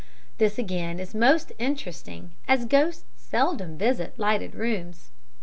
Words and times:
This, 0.39 0.57
again, 0.57 0.99
is 0.99 1.13
most 1.13 1.51
interesting, 1.59 2.31
as 2.47 2.65
ghosts 2.65 3.03
seldom 3.17 3.77
visit 3.77 4.17
lighted 4.17 4.55
rooms. 4.55 5.11